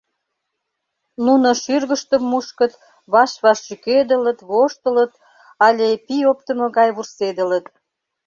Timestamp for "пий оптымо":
6.05-6.67